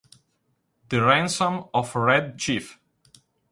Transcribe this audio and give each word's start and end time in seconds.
The 0.89 0.99
Ransom 0.99 1.65
of 1.75 1.95
Red 1.95 2.39
Chief 2.39 2.79